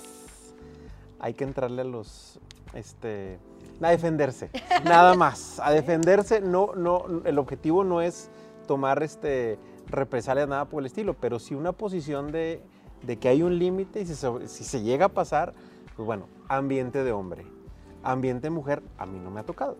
hay 1.18 1.34
que 1.34 1.44
entrarle 1.44 1.82
a 1.82 1.84
los, 1.84 2.40
este, 2.74 3.38
a 3.80 3.90
defenderse, 3.90 4.50
nada 4.84 5.14
más, 5.14 5.60
a 5.60 5.70
defenderse, 5.72 6.40
no, 6.40 6.74
no, 6.74 7.04
el 7.24 7.38
objetivo 7.38 7.84
no 7.84 8.00
es 8.00 8.30
tomar 8.66 9.02
este, 9.02 9.58
represalias, 9.86 10.48
nada 10.48 10.66
por 10.66 10.82
el 10.82 10.86
estilo, 10.86 11.14
pero 11.14 11.38
sí 11.38 11.54
una 11.54 11.72
posición 11.72 12.32
de, 12.32 12.62
que 13.20 13.28
hay 13.28 13.42
un 13.42 13.58
límite 13.58 14.00
y 14.00 14.06
si 14.06 14.14
se, 14.14 14.48
si 14.48 14.64
se 14.64 14.82
llega 14.82 15.06
a 15.06 15.08
pasar, 15.08 15.54
pues 15.96 16.06
bueno, 16.06 16.26
ambiente 16.48 17.04
de 17.04 17.12
hombre, 17.12 17.44
ambiente 18.02 18.42
de 18.46 18.50
mujer, 18.50 18.82
a 18.98 19.06
mí 19.06 19.18
no 19.18 19.30
me 19.30 19.40
ha 19.40 19.44
tocado 19.44 19.76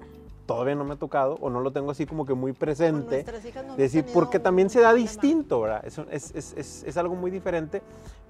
todavía 0.47 0.75
no 0.75 0.85
me 0.85 0.95
ha 0.95 0.97
tocado 0.97 1.39
o 1.41 1.51
no 1.51 1.61
lo 1.61 1.71
tengo 1.71 1.91
así 1.91 2.05
como 2.05 2.27
que 2.27 2.35
muy 2.35 2.53
presente. 2.53 3.25
decir, 3.77 4.05
porque 4.13 4.39
también 4.39 4.71
se 4.71 4.81
da 4.81 4.93
distinto, 4.93 5.61
¿verdad? 5.61 5.85
Es, 5.87 5.99
es, 6.35 6.55
es, 6.57 6.85
es, 6.85 6.97
algo 6.97 7.15
muy 7.15 7.31
diferente, 7.31 7.83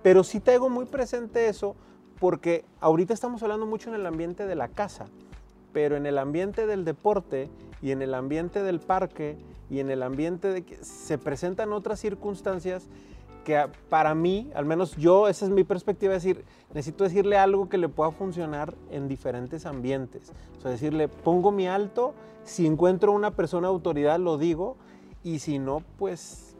pero 0.02 0.22
sí 0.22 0.38
tengo 0.38 0.68
muy 0.68 0.84
presente 0.84 1.48
eso 1.48 1.74
porque 2.18 2.64
ahorita 2.80 3.14
estamos 3.14 3.42
hablando 3.42 3.66
mucho 3.66 3.88
en 3.88 3.96
el 3.96 4.06
ambiente 4.06 4.46
de 4.46 4.54
la 4.54 4.68
casa, 4.68 5.06
pero 5.72 5.96
en 5.96 6.06
el 6.06 6.18
ambiente 6.18 6.66
del 6.66 6.84
deporte 6.84 7.48
y 7.80 7.90
en 7.90 8.02
el 8.02 8.14
ambiente 8.14 8.62
del 8.62 8.80
parque 8.80 9.36
y 9.70 9.80
en 9.80 9.90
el 9.90 10.02
ambiente 10.02 10.48
de 10.48 10.62
que 10.62 10.76
se 10.84 11.18
presentan 11.18 11.72
otras 11.72 11.98
circunstancias 11.98 12.86
que 13.44 13.66
para 13.88 14.14
mí, 14.14 14.50
al 14.54 14.64
menos 14.64 14.96
yo, 14.96 15.28
esa 15.28 15.44
es 15.44 15.50
mi 15.50 15.64
perspectiva, 15.64 16.12
decir, 16.12 16.44
necesito 16.72 17.04
decirle 17.04 17.36
algo 17.36 17.68
que 17.68 17.78
le 17.78 17.88
pueda 17.88 18.10
funcionar 18.12 18.74
en 18.90 19.08
diferentes 19.08 19.66
ambientes. 19.66 20.32
O 20.58 20.60
sea, 20.60 20.70
decirle, 20.70 21.08
pongo 21.08 21.50
mi 21.50 21.66
alto, 21.66 22.14
si 22.44 22.66
encuentro 22.66 23.12
una 23.12 23.32
persona 23.32 23.68
de 23.68 23.74
autoridad 23.74 24.20
lo 24.20 24.38
digo, 24.38 24.76
y 25.24 25.40
si 25.40 25.58
no, 25.58 25.82
pues... 25.98 26.51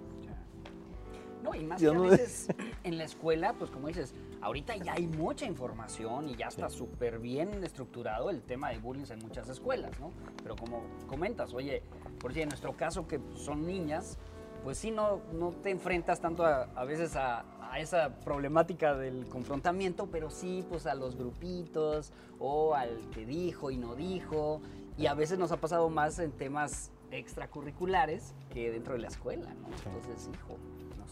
No, 1.52 1.60
y 1.60 1.64
más 1.64 1.80
que 1.80 1.88
a 1.88 1.92
veces 1.92 2.48
en 2.84 2.98
la 2.98 3.04
escuela, 3.04 3.54
pues 3.54 3.70
como 3.70 3.88
dices, 3.88 4.14
ahorita 4.40 4.76
ya 4.76 4.94
hay 4.94 5.06
mucha 5.06 5.46
información 5.46 6.28
y 6.28 6.36
ya 6.36 6.46
está 6.48 6.68
súper 6.68 7.18
bien 7.18 7.62
estructurado 7.64 8.30
el 8.30 8.42
tema 8.42 8.70
de 8.70 8.78
bullying 8.78 9.04
en 9.10 9.18
muchas 9.20 9.48
escuelas, 9.48 9.98
¿no? 10.00 10.12
Pero 10.42 10.56
como 10.56 10.82
comentas, 11.06 11.52
oye, 11.54 11.82
por 12.18 12.32
si 12.32 12.42
en 12.42 12.48
nuestro 12.48 12.76
caso 12.76 13.06
que 13.06 13.20
son 13.34 13.66
niñas, 13.66 14.18
pues 14.64 14.78
sí 14.78 14.90
no, 14.90 15.20
no 15.32 15.50
te 15.50 15.70
enfrentas 15.70 16.20
tanto 16.20 16.44
a, 16.44 16.68
a 16.74 16.84
veces 16.84 17.16
a, 17.16 17.44
a, 17.70 17.80
esa 17.80 18.20
problemática 18.20 18.94
del 18.94 19.26
confrontamiento, 19.26 20.08
pero 20.10 20.30
sí 20.30 20.64
pues 20.68 20.86
a 20.86 20.94
los 20.94 21.16
grupitos 21.16 22.12
o 22.38 22.74
al 22.74 23.10
que 23.10 23.26
dijo 23.26 23.70
y 23.70 23.76
no 23.76 23.94
dijo. 23.94 24.60
Y 24.96 25.06
a 25.06 25.14
veces 25.14 25.38
nos 25.38 25.50
ha 25.52 25.56
pasado 25.56 25.88
más 25.88 26.18
en 26.18 26.32
temas 26.32 26.92
extracurriculares 27.10 28.34
que 28.50 28.70
dentro 28.70 28.94
de 28.94 29.00
la 29.00 29.08
escuela, 29.08 29.52
¿no? 29.54 29.68
Entonces, 29.68 30.30
hijo, 30.32 30.58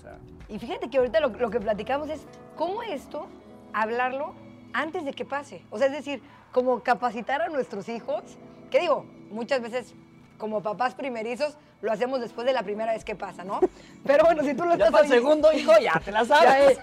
sea... 0.01 0.19
Y 0.49 0.59
fíjate 0.59 0.91
que 0.91 0.99
ahorita 0.99 1.21
lo, 1.21 1.29
lo 1.29 1.51
que 1.51 1.61
platicamos 1.61 2.11
es 2.11 2.27
cómo 2.57 2.83
esto, 2.83 3.27
hablarlo 3.73 4.35
antes 4.73 5.05
de 5.05 5.13
que 5.13 5.25
pase. 5.25 5.63
O 5.71 5.79
sea, 5.79 5.87
es 5.87 5.93
decir, 5.93 6.23
como 6.53 6.83
capacitar 6.83 7.43
a 7.43 7.49
nuestros 7.49 7.89
hijos, 7.89 8.23
que 8.71 8.81
digo, 8.81 9.05
muchas 9.31 9.61
veces 9.61 9.95
como 10.39 10.63
papás 10.63 10.95
primerizos 10.95 11.57
lo 11.83 11.93
hacemos 11.93 12.21
después 12.21 12.47
de 12.47 12.53
la 12.53 12.63
primera 12.63 12.93
vez 12.93 13.05
que 13.05 13.15
pasa, 13.15 13.45
¿no? 13.45 13.61
Pero 14.05 14.25
bueno, 14.25 14.43
si 14.43 14.55
tú 14.55 14.65
lo 14.65 14.71
ya 14.71 14.87
estás 14.87 14.91
para 14.91 15.05
el 15.05 15.11
segundo 15.11 15.53
hijo 15.53 15.73
ya 15.81 16.01
te 16.05 16.13
la 16.13 16.25
sabes. 16.25 16.79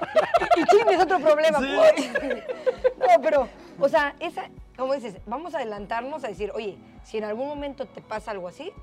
y 0.56 0.64
ching, 0.66 0.88
es 0.90 1.02
otro 1.02 1.20
problema. 1.20 1.60
Pues. 1.60 2.44
No, 2.98 3.22
pero, 3.22 3.48
o 3.80 3.88
sea, 3.88 4.16
esa, 4.20 4.50
como 4.76 4.94
dices, 4.94 5.16
vamos 5.26 5.54
a 5.54 5.60
adelantarnos 5.60 6.26
a 6.26 6.28
decir, 6.28 6.52
oye, 6.54 6.78
si 7.04 7.20
en 7.20 7.24
algún 7.24 7.48
momento 7.48 7.86
te 7.86 8.02
pasa 8.02 8.32
algo 8.32 8.50
así, 8.50 8.74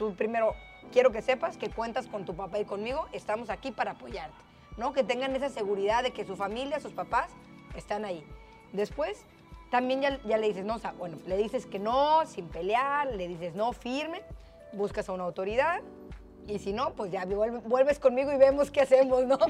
tú 0.00 0.14
primero 0.14 0.54
quiero 0.92 1.12
que 1.12 1.20
sepas 1.20 1.58
que 1.58 1.68
cuentas 1.68 2.06
con 2.06 2.24
tu 2.24 2.34
papá 2.34 2.58
y 2.58 2.64
conmigo, 2.64 3.06
estamos 3.12 3.50
aquí 3.50 3.70
para 3.70 3.90
apoyarte, 3.90 4.42
¿no? 4.78 4.94
Que 4.94 5.04
tengan 5.04 5.36
esa 5.36 5.50
seguridad 5.50 6.02
de 6.02 6.12
que 6.12 6.24
su 6.24 6.36
familia, 6.36 6.80
sus 6.80 6.94
papás 6.94 7.30
están 7.76 8.06
ahí. 8.06 8.24
Después, 8.72 9.26
también 9.70 10.00
ya, 10.00 10.18
ya 10.22 10.38
le 10.38 10.48
dices, 10.48 10.64
no, 10.64 10.76
o 10.76 10.78
sea, 10.78 10.92
bueno, 10.92 11.18
le 11.26 11.36
dices 11.36 11.66
que 11.66 11.78
no, 11.78 12.24
sin 12.24 12.48
pelear, 12.48 13.14
le 13.14 13.28
dices 13.28 13.54
no, 13.54 13.74
firme, 13.74 14.22
buscas 14.72 15.06
a 15.10 15.12
una 15.12 15.24
autoridad 15.24 15.82
y 16.46 16.58
si 16.60 16.72
no, 16.72 16.94
pues 16.94 17.12
ya 17.12 17.26
vuelves 17.26 17.98
conmigo 17.98 18.32
y 18.32 18.38
vemos 18.38 18.70
qué 18.70 18.80
hacemos, 18.80 19.26
¿no? 19.26 19.38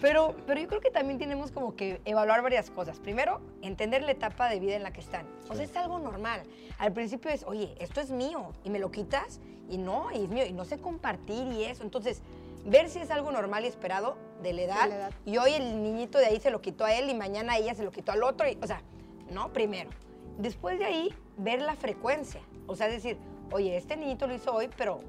Pero, 0.00 0.34
pero 0.46 0.58
yo 0.60 0.68
creo 0.68 0.80
que 0.80 0.90
también 0.90 1.18
tenemos 1.18 1.50
como 1.50 1.74
que 1.74 2.00
evaluar 2.04 2.42
varias 2.42 2.70
cosas. 2.70 2.98
Primero, 3.00 3.40
entender 3.60 4.02
la 4.02 4.12
etapa 4.12 4.48
de 4.48 4.58
vida 4.58 4.76
en 4.76 4.82
la 4.82 4.92
que 4.92 5.00
están. 5.00 5.26
O 5.50 5.54
sea, 5.54 5.64
es 5.64 5.76
algo 5.76 5.98
normal. 5.98 6.42
Al 6.78 6.92
principio 6.92 7.30
es, 7.30 7.44
oye, 7.44 7.74
esto 7.80 8.00
es 8.00 8.10
mío 8.10 8.52
y 8.64 8.70
me 8.70 8.78
lo 8.78 8.90
quitas 8.90 9.40
y 9.70 9.78
no, 9.78 10.10
y 10.12 10.24
es 10.24 10.28
mío 10.28 10.44
y 10.44 10.52
no 10.52 10.64
sé 10.64 10.78
compartir 10.78 11.46
y 11.52 11.64
eso. 11.64 11.82
Entonces, 11.82 12.20
ver 12.64 12.90
si 12.90 12.98
es 12.98 13.10
algo 13.10 13.30
normal 13.30 13.64
y 13.64 13.68
esperado 13.68 14.16
de 14.42 14.52
la 14.52 14.62
edad. 14.62 14.82
De 14.82 14.88
la 14.88 14.96
edad. 14.96 15.12
Y 15.24 15.38
hoy 15.38 15.52
el 15.52 15.82
niñito 15.82 16.18
de 16.18 16.26
ahí 16.26 16.40
se 16.40 16.50
lo 16.50 16.60
quitó 16.60 16.84
a 16.84 16.92
él 16.92 17.08
y 17.08 17.14
mañana 17.14 17.56
ella 17.56 17.74
se 17.74 17.84
lo 17.84 17.90
quitó 17.90 18.12
al 18.12 18.22
otro. 18.22 18.48
Y, 18.48 18.58
o 18.60 18.66
sea, 18.66 18.82
no, 19.30 19.52
primero. 19.52 19.90
Después 20.38 20.78
de 20.78 20.86
ahí, 20.86 21.14
ver 21.36 21.62
la 21.62 21.76
frecuencia. 21.76 22.40
O 22.66 22.76
sea, 22.76 22.88
decir, 22.88 23.16
oye, 23.52 23.76
este 23.76 23.96
niñito 23.96 24.26
lo 24.26 24.34
hizo 24.34 24.52
hoy, 24.52 24.68
pero 24.76 25.00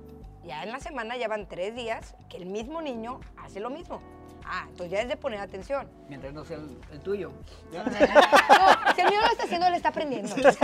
ya 0.43 0.63
en 0.63 0.71
la 0.71 0.79
semana 0.79 1.17
ya 1.17 1.27
van 1.27 1.47
tres 1.47 1.75
días 1.75 2.15
que 2.29 2.37
el 2.37 2.45
mismo 2.45 2.81
niño 2.81 3.19
hace 3.37 3.59
lo 3.59 3.69
mismo. 3.69 4.01
Ah, 4.43 4.65
entonces 4.67 4.91
ya 4.91 5.01
es 5.01 5.07
de 5.07 5.15
poner 5.17 5.39
atención. 5.39 5.87
Mientras 6.09 6.33
no 6.33 6.43
sea 6.43 6.57
el, 6.91 6.99
tuyo. 6.99 7.31
No, 7.71 8.95
si 8.95 9.01
el 9.01 9.09
mío 9.09 9.21
lo 9.21 9.27
está 9.27 9.43
haciendo, 9.43 9.67
él 9.67 9.75
está 9.75 9.89
aprendiendo. 9.89 10.27
entonces 10.35 10.61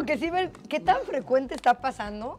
como 0.00 0.06
que 0.06 0.16
sí 0.16 0.30
ver 0.30 0.50
qué 0.70 0.80
tan 0.80 1.02
frecuente 1.02 1.54
está 1.54 1.74
pasando 1.74 2.38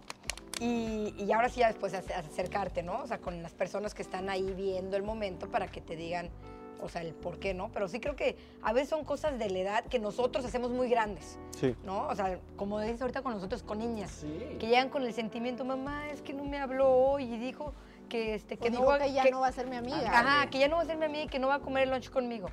y, 0.60 1.13
y 1.15 1.32
ahora 1.32 1.48
sí 1.48 1.60
ya 1.60 1.68
después 1.68 1.94
acercarte, 1.94 2.82
¿no? 2.82 3.03
O 3.03 3.08
sea, 3.08 3.20
con 3.20 3.44
las 3.44 3.51
personas 3.51 3.94
que 3.94 4.01
están 4.01 4.32
ahí 4.32 4.51
viendo 4.56 4.98
el 4.98 5.03
momento 5.03 5.48
para 5.48 5.68
que 5.68 5.80
te 5.80 5.96
digan, 5.96 6.32
o 6.82 6.89
sea, 6.89 7.03
el 7.03 7.13
por 7.13 7.38
qué, 7.38 7.53
¿no? 7.53 7.70
Pero 7.72 7.88
sí 7.88 8.00
creo 8.00 8.15
que 8.15 8.36
a 8.63 8.74
veces 8.74 8.89
son 8.89 9.06
cosas 9.06 9.38
de 9.38 9.48
la 9.51 9.60
edad 9.60 9.86
que 9.86 10.00
nosotros 10.00 10.44
hacemos 10.44 10.72
muy 10.72 10.89
grandes, 10.89 11.38
sí. 11.56 11.75
¿no? 11.86 12.08
O 12.08 12.15
sea, 12.15 12.39
como 12.56 12.80
dices 12.80 13.00
ahorita 13.00 13.22
con 13.22 13.34
nosotros, 13.36 13.62
con 13.62 13.77
niñas, 13.77 14.10
sí. 14.10 14.58
que 14.60 14.65
llegan 14.65 14.89
con 14.89 15.03
el 15.03 15.13
sentimiento, 15.13 15.63
mamá, 15.63 16.10
es 16.10 16.24
que 16.24 16.34
no 16.34 16.44
me 16.44 16.58
habló 16.58 16.89
hoy 16.89 17.25
y 17.25 17.38
dijo 17.38 17.75
que, 18.10 18.34
este, 18.34 18.58
que, 18.58 18.72
no 18.72 18.84
va, 18.84 18.98
que 18.98 19.13
ya 19.13 19.30
no 19.30 19.41
va 19.41 19.50
a 19.50 19.51
ser 19.51 19.68
mi 19.68 19.75
amiga. 19.75 20.10
Ajá, 20.12 20.50
que 20.50 20.58
ya 20.58 20.68
no 20.68 20.77
va 20.77 20.82
a 20.82 20.86
ser 20.86 20.98
mi 20.98 21.06
amiga 21.06 21.25
y 21.25 21.27
que 21.27 21.38
no 21.38 21.48
va 21.48 21.56
a 21.56 21.60
comer 21.60 21.84
el 21.84 21.91
lunch 21.91 22.10
conmigo. 22.10 22.50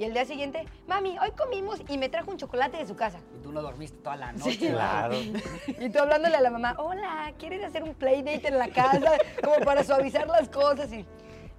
Y 0.00 0.04
el 0.04 0.14
día 0.14 0.24
siguiente, 0.24 0.64
mami, 0.88 1.18
hoy 1.18 1.30
comimos 1.32 1.82
y 1.86 1.98
me 1.98 2.08
trajo 2.08 2.30
un 2.30 2.38
chocolate 2.38 2.78
de 2.78 2.86
su 2.86 2.96
casa. 2.96 3.18
Y 3.38 3.42
tú 3.42 3.52
no 3.52 3.60
dormiste 3.60 3.98
toda 3.98 4.16
la 4.16 4.32
noche. 4.32 4.52
Sí. 4.52 4.68
Claro. 4.70 5.14
y 5.14 5.90
tú 5.90 5.98
hablándole 5.98 6.36
a 6.36 6.40
la 6.40 6.48
mamá, 6.48 6.74
hola, 6.78 7.34
¿quieres 7.38 7.62
hacer 7.62 7.82
un 7.82 7.92
playdate 7.92 8.48
en 8.48 8.56
la 8.56 8.68
casa? 8.68 9.18
Como 9.44 9.56
para 9.62 9.84
suavizar 9.84 10.26
las 10.26 10.48
cosas. 10.48 10.90
Y 10.90 11.04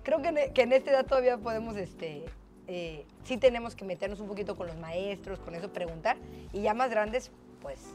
creo 0.01 0.23
que 0.23 0.29
en, 0.29 0.53
que 0.53 0.63
en 0.63 0.73
esta 0.73 0.89
edad 0.89 1.05
todavía 1.05 1.37
podemos, 1.37 1.77
este, 1.77 2.25
eh, 2.65 3.05
sí 3.25 3.37
tenemos 3.37 3.75
que 3.75 3.85
meternos 3.85 4.19
un 4.19 4.27
poquito 4.27 4.55
con 4.55 4.65
los 4.65 4.77
maestros, 4.77 5.37
con 5.37 5.53
eso 5.53 5.71
preguntar. 5.71 6.17
Y 6.51 6.61
ya 6.63 6.73
más 6.73 6.89
grandes, 6.89 7.29
pues, 7.61 7.93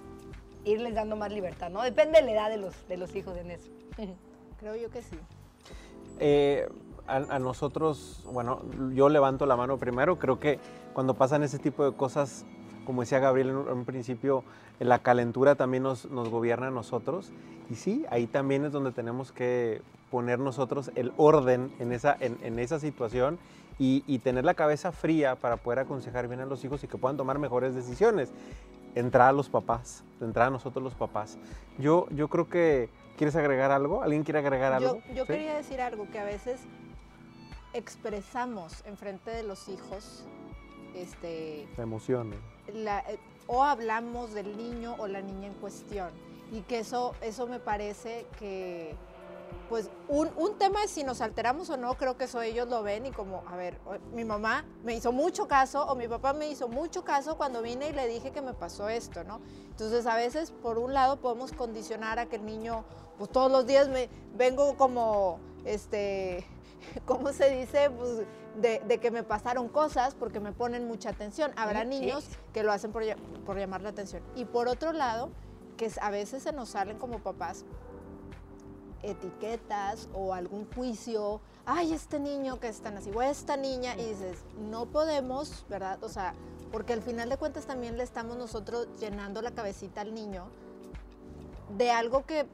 irles 0.65 0.95
dando 0.95 1.17
más 1.17 1.33
libertad, 1.33 1.71
¿no? 1.71 1.83
Depende 1.83 2.21
de 2.21 2.25
la 2.25 2.33
edad 2.33 2.51
de 2.51 2.59
los, 2.59 2.87
de 2.87 2.97
los 2.97 3.17
hijos 3.17 3.37
en 3.37 3.51
eso. 3.51 3.69
Creo 4.61 4.77
yo 4.77 4.93
que 4.93 5.03
sí. 5.03 5.19
Eh, 6.21 6.69
a, 7.07 7.39
nosotros, 7.39 8.25
bueno, 8.33 8.63
yo 8.93 9.09
levanto 9.09 9.47
la 9.47 9.57
mano 9.57 9.79
primero, 9.79 10.19
creo 10.19 10.39
que 10.41 10.59
cuando 10.93 11.15
pasan 11.15 11.43
ese 11.43 11.59
tipo 11.59 11.85
de 11.85 11.97
cosas, 11.97 12.45
como 12.85 13.03
decía 13.03 13.19
Gabriel 13.19 13.51
en 13.51 13.57
un 13.57 13.85
principio, 13.85 14.45
la 14.79 15.01
calentura 15.01 15.55
también 15.55 15.83
nos, 15.83 16.11
nos 16.11 16.29
gobierna 16.29 16.69
a 16.69 16.71
nosotros. 16.71 17.33
Y 17.71 17.75
sí, 17.75 18.05
ahí 18.11 18.27
también 18.27 18.65
es 18.65 18.73
donde 18.73 18.93
tenemos 18.93 19.33
que 19.33 19.83
poner 20.11 20.39
nosotros 20.39 20.91
el 20.95 21.13
orden 21.17 21.73
en 21.79 21.93
esa, 21.93 22.17
en, 22.21 22.39
en 22.43 22.59
esa 22.59 22.79
situación 22.79 23.39
y, 23.79 24.05
y, 24.07 24.21
tener 24.21 24.45
la 24.45 24.55
cabeza 24.55 24.93
fría 24.93 25.35
para 25.35 25.59
poder 25.59 25.81
aconsejar 25.81 26.29
bien 26.29 26.41
a 26.41 26.47
los 26.47 26.65
hijos 26.65 26.83
y 26.85 26.89
que 26.89 26.97
puedan 26.97 27.17
tomar 27.17 27.39
mejores 27.39 27.75
decisiones. 27.75 28.33
Entrar 28.95 29.29
a 29.29 29.33
los 29.33 29.51
papás, 29.51 30.03
entrar 30.21 30.47
a 30.47 30.51
nosotros 30.51 30.83
los 30.83 30.95
papás. 30.95 31.37
Yo, 31.79 32.07
yo 32.11 32.29
creo 32.29 32.49
que, 32.49 32.89
¿quieres 33.19 33.37
agregar 33.37 33.71
algo? 33.71 34.03
¿Alguien 34.03 34.23
quiere 34.23 34.39
agregar 34.39 34.73
algo? 34.73 35.03
Yo, 35.09 35.15
yo 35.15 35.27
quería 35.27 35.55
decir 35.55 35.83
algo, 35.83 36.07
que 36.11 36.19
a 36.19 36.25
veces 36.25 36.61
expresamos 37.77 38.85
en 38.87 38.97
frente 38.97 39.31
de 39.31 39.43
los 39.43 39.69
hijos 39.69 40.25
este, 40.95 41.69
emociones. 41.77 42.39
La, 42.73 43.01
eh, 43.01 43.19
o 43.47 43.63
hablamos 43.63 44.33
del 44.35 44.57
niño 44.57 44.97
o 44.99 45.07
la 45.07 45.21
niña 45.21 45.49
en 45.49 45.55
cuestión. 45.55 46.11
Y 46.53 46.63
que 46.63 46.79
eso, 46.81 47.15
eso 47.21 47.47
me 47.47 47.59
parece 47.59 48.27
que, 48.39 48.95
pues, 49.69 49.91
un, 50.09 50.31
un, 50.37 50.57
tema 50.59 50.85
es 50.85 50.91
si 50.91 51.03
nos 51.03 51.21
alteramos 51.21 51.69
o 51.71 51.77
no, 51.77 51.95
creo 51.95 52.17
que 52.17 52.25
eso 52.25 52.41
ellos 52.41 52.69
lo 52.69 52.83
ven 52.83 53.07
y 53.07 53.11
como, 53.11 53.43
a 53.49 53.57
ver, 53.57 53.79
mi 54.15 54.25
mamá 54.25 54.65
me 54.85 54.95
hizo 54.95 55.11
mucho 55.11 55.49
caso 55.49 55.85
o 55.87 55.97
mi 55.97 56.07
papá 56.07 56.33
me 56.33 56.49
hizo 56.49 56.69
mucho 56.69 57.05
caso 57.05 57.37
cuando 57.37 57.63
vine 57.63 57.89
y 57.89 57.93
le 57.93 58.07
dije 58.07 58.31
que 58.31 58.43
me 58.43 58.55
pasó 58.55 58.89
esto, 58.89 59.25
¿no? 59.25 59.41
Entonces, 59.71 60.07
a 60.07 60.17
veces, 60.17 60.53
por 60.53 60.79
un 60.79 60.95
lado, 60.95 61.17
podemos 61.17 61.53
condicionar 61.53 62.21
a 62.21 62.27
que 62.27 62.37
el 62.37 62.47
niño, 62.47 62.85
pues, 63.19 63.31
todos 63.31 63.51
los 63.51 63.67
días 63.67 63.89
me 63.89 64.09
vengo 64.37 64.77
como, 64.77 65.41
este, 65.65 66.47
¿cómo 67.07 67.33
se 67.33 67.51
dice? 67.51 67.91
Pues 67.91 68.23
de, 68.57 68.99
que 68.99 69.11
me 69.11 69.23
pasaron 69.23 69.69
cosas 69.69 70.15
porque 70.15 70.41
me 70.41 70.53
ponen 70.53 70.87
mucha 70.87 71.11
atención. 71.11 71.53
Habrá 71.57 71.85
niños 71.85 72.25
que 72.53 72.63
lo 72.63 72.73
hacen 72.73 72.93
por, 72.93 73.03
por, 73.45 73.59
llamar 73.59 73.83
la 73.83 73.91
atención. 73.91 74.23
Y 74.35 74.45
por 74.45 74.69
otro 74.69 74.93
lado, 74.93 75.31
que 75.77 75.91
a 76.01 76.11
veces 76.11 76.43
se 76.43 76.53
nos 76.53 76.71
salen 76.71 76.99
como 76.99 77.19
papás 77.19 77.65
etiquetas 79.03 80.09
o 80.15 80.35
algún 80.35 80.67
juicio, 80.75 81.41
ay, 81.65 81.93
este 81.93 82.19
niño 82.19 82.59
que 82.59 82.69
están 82.69 82.97
así, 82.97 83.11
o 83.15 83.23
esta 83.23 83.57
niña, 83.57 83.95
y 83.95 84.07
dices, 84.07 84.39
no 84.71 84.87
podemos, 84.87 85.65
¿verdad? 85.69 86.03
O 86.03 86.09
sea, 86.09 86.35
porque 86.73 86.93
al 86.93 87.03
final 87.03 87.29
de 87.29 87.37
cuentas 87.37 87.67
también 87.67 87.97
le 87.97 88.03
estamos 88.03 88.37
nosotros 88.37 88.89
llenando 88.99 89.43
la 89.43 89.53
cabecita 89.53 90.01
al 90.01 90.15
niño 90.15 90.47
de 91.77 91.91
algo 91.91 92.25
que 92.27 92.47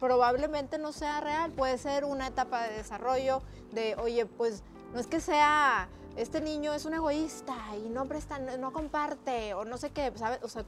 probablemente 0.00 0.78
no 0.78 0.92
sea 0.92 1.20
real, 1.20 1.52
puede 1.52 1.78
ser 1.78 2.04
una 2.04 2.26
etapa 2.26 2.62
de 2.62 2.78
desarrollo 2.78 3.42
de, 3.72 3.94
oye, 3.96 4.26
pues 4.26 4.64
no 4.94 4.98
es 4.98 5.06
que 5.06 5.20
sea, 5.20 5.88
este 6.16 6.40
niño 6.40 6.72
es 6.72 6.86
un 6.86 6.94
egoísta 6.94 7.54
y 7.76 7.90
no 7.90 8.06
presta, 8.06 8.38
no, 8.38 8.72
comparte 8.72 9.54
o 9.54 9.64
no 9.64 9.76
sé 9.76 9.90
qué, 9.90 10.10
¿sabes? 10.16 10.40
O 10.42 10.48
sea, 10.48 10.64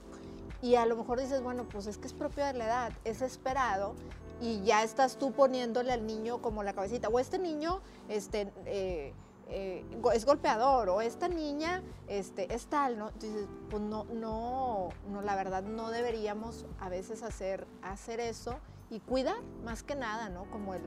y 0.60 0.76
a 0.76 0.86
lo 0.86 0.96
mejor 0.96 1.18
dices, 1.18 1.42
bueno, 1.42 1.64
pues 1.64 1.86
es 1.86 1.98
que 1.98 2.06
es 2.06 2.12
propio 2.12 2.44
de 2.44 2.52
la 2.52 2.66
edad, 2.66 2.92
es 3.04 3.22
esperado 3.22 3.94
y 4.40 4.62
ya 4.62 4.82
estás 4.82 5.16
tú 5.16 5.32
poniéndole 5.32 5.92
al 5.92 6.06
niño 6.06 6.42
como 6.42 6.62
la 6.62 6.74
cabecita, 6.74 7.08
o 7.08 7.18
este 7.18 7.38
niño, 7.38 7.80
este... 8.08 8.52
Eh, 8.66 9.14
eh, 9.54 9.84
es 10.14 10.24
golpeador 10.24 10.88
o 10.88 11.02
esta 11.02 11.28
niña 11.28 11.82
este, 12.08 12.54
es 12.54 12.66
tal, 12.68 12.96
¿no? 12.96 13.08
Entonces, 13.10 13.46
pues 13.68 13.82
no, 13.82 14.04
no, 14.04 14.88
no, 15.10 15.20
la 15.20 15.36
verdad 15.36 15.62
no 15.62 15.90
deberíamos 15.90 16.64
a 16.80 16.88
veces 16.88 17.22
hacer, 17.22 17.66
hacer 17.82 18.20
eso 18.20 18.56
y 18.92 19.00
cuidar 19.00 19.42
más 19.64 19.82
que 19.82 19.94
nada, 19.94 20.28
¿no? 20.28 20.44
Como 20.50 20.74
el 20.74 20.82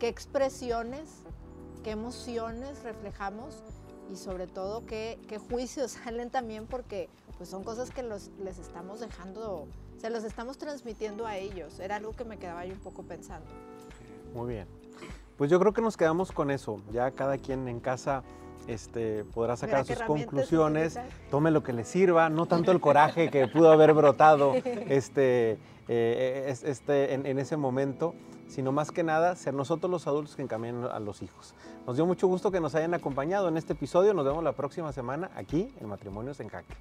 qué 0.00 0.08
expresiones, 0.08 1.10
qué 1.84 1.90
emociones 1.90 2.82
reflejamos 2.82 3.62
y 4.10 4.16
sobre 4.16 4.46
todo 4.46 4.86
qué, 4.86 5.20
qué 5.28 5.36
juicios 5.36 5.92
salen 6.04 6.30
también 6.30 6.66
porque 6.66 7.10
pues 7.36 7.50
son 7.50 7.62
cosas 7.62 7.90
que 7.90 8.02
los, 8.02 8.30
les 8.42 8.58
estamos 8.58 9.00
dejando, 9.00 9.68
se 9.98 10.08
los 10.08 10.24
estamos 10.24 10.56
transmitiendo 10.56 11.26
a 11.26 11.36
ellos. 11.36 11.78
Era 11.78 11.96
algo 11.96 12.12
que 12.12 12.24
me 12.24 12.38
quedaba 12.38 12.64
yo 12.64 12.72
un 12.72 12.80
poco 12.80 13.02
pensando. 13.02 13.46
Muy 14.34 14.54
bien. 14.54 14.81
Pues 15.42 15.50
yo 15.50 15.58
creo 15.58 15.72
que 15.72 15.82
nos 15.82 15.96
quedamos 15.96 16.30
con 16.30 16.52
eso. 16.52 16.80
Ya 16.92 17.10
cada 17.10 17.36
quien 17.36 17.66
en 17.66 17.80
casa 17.80 18.22
este, 18.68 19.24
podrá 19.24 19.56
sacar 19.56 19.84
sus 19.84 20.00
conclusiones, 20.02 21.00
tome 21.32 21.50
lo 21.50 21.64
que 21.64 21.72
le 21.72 21.82
sirva, 21.82 22.28
no 22.28 22.46
tanto 22.46 22.70
el 22.70 22.80
coraje 22.80 23.28
que 23.28 23.48
pudo 23.48 23.72
haber 23.72 23.92
brotado 23.92 24.54
este, 24.88 25.58
eh, 25.88 26.54
este, 26.62 27.14
en, 27.14 27.38
ese 27.40 27.56
momento, 27.56 28.14
sino 28.46 28.70
más 28.70 28.92
que 28.92 29.02
nada 29.02 29.34
ser 29.34 29.52
nosotros 29.52 29.90
los 29.90 30.06
adultos 30.06 30.36
que 30.36 30.42
encaminan 30.42 30.84
a 30.84 31.00
los 31.00 31.22
hijos. 31.22 31.56
Nos 31.88 31.96
dio 31.96 32.06
mucho 32.06 32.28
gusto 32.28 32.52
que 32.52 32.60
nos 32.60 32.76
hayan 32.76 32.94
acompañado 32.94 33.48
en 33.48 33.56
este 33.56 33.72
episodio, 33.72 34.14
nos 34.14 34.24
vemos 34.24 34.44
la 34.44 34.52
próxima 34.52 34.92
semana 34.92 35.28
aquí 35.34 35.74
en 35.80 35.88
Matrimonios 35.88 36.38
en 36.38 36.50
Jaque. 36.50 36.76